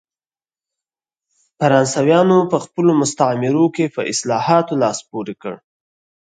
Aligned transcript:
فرانسویانو 1.57 2.37
په 2.51 2.57
خپلو 2.65 2.91
مستعمرو 3.01 3.65
کې 3.75 3.85
په 3.95 4.01
اصلاحاتو 4.11 4.73
لاس 4.81 4.97
پورې 5.09 5.33
کړ. 5.41 5.53